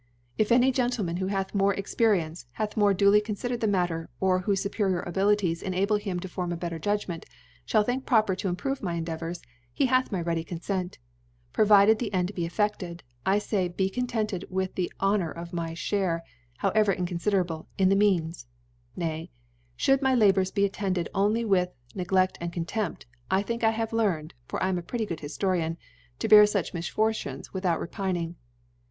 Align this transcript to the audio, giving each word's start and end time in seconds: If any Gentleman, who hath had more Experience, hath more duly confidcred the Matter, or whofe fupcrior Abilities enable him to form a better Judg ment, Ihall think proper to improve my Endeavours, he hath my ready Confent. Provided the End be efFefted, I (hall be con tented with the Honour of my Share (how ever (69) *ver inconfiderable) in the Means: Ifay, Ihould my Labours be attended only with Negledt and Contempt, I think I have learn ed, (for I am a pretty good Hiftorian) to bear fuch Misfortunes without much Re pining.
If 0.35 0.51
any 0.51 0.71
Gentleman, 0.71 1.17
who 1.17 1.27
hath 1.27 1.51
had 1.51 1.55
more 1.55 1.75
Experience, 1.75 2.47
hath 2.53 2.75
more 2.75 2.91
duly 2.91 3.21
confidcred 3.21 3.59
the 3.59 3.67
Matter, 3.67 4.09
or 4.19 4.41
whofe 4.45 4.67
fupcrior 4.67 5.05
Abilities 5.05 5.61
enable 5.61 5.97
him 5.97 6.19
to 6.21 6.27
form 6.27 6.51
a 6.51 6.57
better 6.57 6.79
Judg 6.79 7.07
ment, 7.07 7.27
Ihall 7.67 7.85
think 7.85 8.03
proper 8.07 8.33
to 8.37 8.47
improve 8.47 8.81
my 8.81 8.95
Endeavours, 8.95 9.43
he 9.71 9.85
hath 9.85 10.11
my 10.11 10.19
ready 10.19 10.43
Confent. 10.43 10.97
Provided 11.53 11.99
the 11.99 12.11
End 12.15 12.33
be 12.33 12.47
efFefted, 12.47 13.01
I 13.27 13.37
(hall 13.37 13.69
be 13.69 13.91
con 13.91 14.07
tented 14.07 14.43
with 14.49 14.73
the 14.73 14.91
Honour 14.99 15.29
of 15.29 15.53
my 15.53 15.75
Share 15.75 16.23
(how 16.57 16.69
ever 16.69 16.93
(69) 16.93 16.95
*ver 16.95 16.99
inconfiderable) 17.43 17.67
in 17.77 17.89
the 17.89 17.95
Means: 17.95 18.47
Ifay, 18.97 19.29
Ihould 19.77 20.01
my 20.01 20.15
Labours 20.15 20.49
be 20.49 20.65
attended 20.65 21.09
only 21.13 21.45
with 21.45 21.69
Negledt 21.95 22.37
and 22.41 22.51
Contempt, 22.51 23.05
I 23.29 23.43
think 23.43 23.63
I 23.63 23.69
have 23.69 23.93
learn 23.93 24.25
ed, 24.25 24.33
(for 24.47 24.63
I 24.63 24.69
am 24.69 24.79
a 24.79 24.81
pretty 24.81 25.05
good 25.05 25.19
Hiftorian) 25.19 25.77
to 26.17 26.27
bear 26.27 26.45
fuch 26.45 26.73
Misfortunes 26.73 27.53
without 27.53 27.79
much 27.79 27.87
Re 27.89 27.93
pining. 27.95 28.35